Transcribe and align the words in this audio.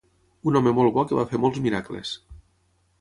Un 0.51 0.55
home 0.59 0.71
molt 0.79 0.95
bo 0.95 1.03
que 1.11 1.19
va 1.19 1.27
fer 1.33 1.41
molts 1.43 1.61
miracles. 1.67 2.15